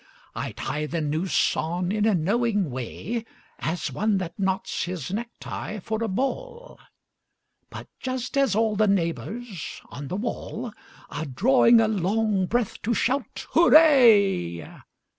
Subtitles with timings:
[0.33, 3.23] I tie the noose on in a knowing way
[3.59, 6.79] As one that knots his necktie for a ball;
[7.69, 10.73] But just as all the neighbours on the wall
[11.11, 14.67] Are drawing a long breath to shout 'Hurray!'